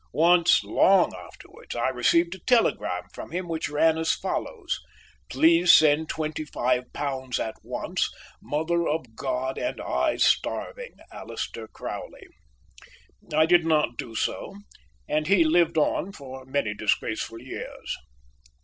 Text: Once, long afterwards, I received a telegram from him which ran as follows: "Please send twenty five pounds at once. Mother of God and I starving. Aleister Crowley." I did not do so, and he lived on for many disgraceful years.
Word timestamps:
Once, 0.15 0.63
long 0.63 1.13
afterwards, 1.13 1.75
I 1.75 1.89
received 1.89 2.33
a 2.33 2.39
telegram 2.39 3.03
from 3.13 3.29
him 3.29 3.47
which 3.47 3.69
ran 3.69 3.99
as 3.99 4.11
follows: 4.13 4.79
"Please 5.29 5.71
send 5.71 6.09
twenty 6.09 6.43
five 6.43 6.91
pounds 6.91 7.39
at 7.39 7.53
once. 7.61 8.09
Mother 8.41 8.87
of 8.87 9.15
God 9.15 9.59
and 9.59 9.79
I 9.79 10.15
starving. 10.17 10.95
Aleister 11.13 11.67
Crowley." 11.71 12.25
I 13.31 13.45
did 13.45 13.63
not 13.63 13.95
do 13.99 14.15
so, 14.15 14.55
and 15.07 15.27
he 15.27 15.43
lived 15.43 15.77
on 15.77 16.13
for 16.13 16.45
many 16.45 16.73
disgraceful 16.73 17.39
years. 17.39 17.95